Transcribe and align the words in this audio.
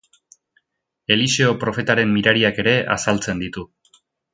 Eliseo 1.17 1.51
profetaren 1.65 2.17
mirariak 2.17 2.65
ere 2.67 2.77
azaltzen 2.99 3.49
ditu. 3.49 3.71